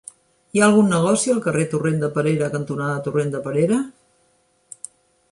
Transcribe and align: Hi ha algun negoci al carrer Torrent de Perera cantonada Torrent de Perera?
Hi 0.53 0.61
ha 0.61 0.67
algun 0.67 0.87
negoci 0.93 1.33
al 1.33 1.41
carrer 1.47 1.65
Torrent 1.73 1.99
de 2.03 2.09
Perera 2.15 2.47
cantonada 2.53 2.95
Torrent 3.09 3.29
de 3.35 3.43
Perera? 3.67 3.77